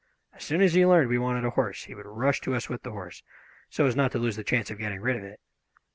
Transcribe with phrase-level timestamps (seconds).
[0.33, 2.81] As soon as he learned we wanted a horse he would rush to us with
[2.81, 3.21] the horse,
[3.69, 5.39] so as not to lose the chance of getting rid of it.